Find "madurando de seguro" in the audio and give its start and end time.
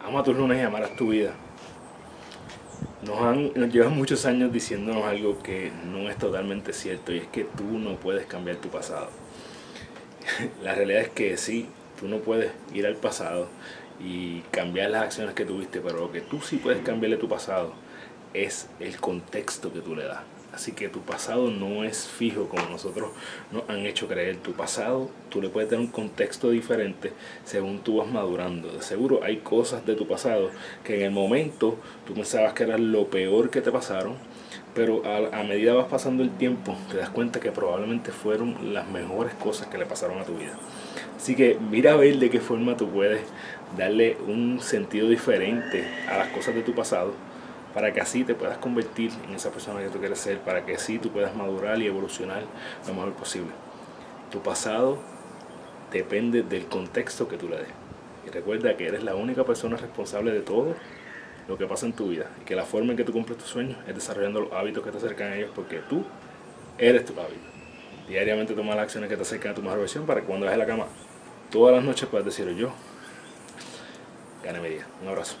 28.08-29.22